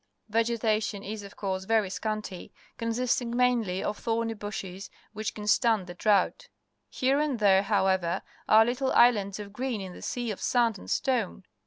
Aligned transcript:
Vegetation 0.29 1.03
is, 1.03 1.21
of 1.21 1.35
course, 1.35 1.65
very 1.65 1.91
scanty, 1.91 2.51
consisting 2.75 3.37
mainly 3.37 3.83
of 3.83 3.99
thorny 3.99 4.33
bushes 4.33 4.89
which 5.13 5.35
can 5.35 5.45
stand 5.45 5.85
the 5.85 5.93
drought. 5.93 6.49
Here 6.89 7.19
and 7.19 7.37
there, 7.37 7.61
however, 7.61 8.23
are 8.49 8.65
little 8.65 8.91
islands 8.93 9.39
of 9.39 9.53
green 9.53 9.79
in 9.79 9.93
the 9.93 10.01
sea 10.01 10.31
of 10.31 10.41
sand 10.41 10.79
and 10.79 10.89
stone. 10.89 11.43